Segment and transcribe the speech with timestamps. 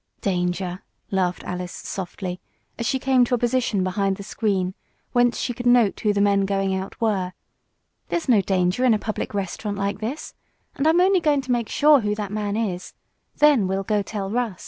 [0.21, 0.81] "Danger!"
[1.11, 2.41] laughed Alice softly,
[2.79, 4.73] as she came to a position behind the screen,
[5.11, 7.33] whence she could note who the men going out were.
[8.09, 10.33] "There's no danger in a public restaurant like this.
[10.73, 12.95] And I'm only going to make sure who that man is.
[13.37, 14.59] Then we'll go tell Russ."